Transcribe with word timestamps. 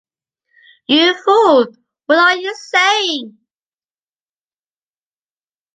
You 0.87 1.13
fool! 1.23 1.67
What 2.07 2.17
are 2.17 2.35
you 2.35 2.55
saying? 2.59 3.37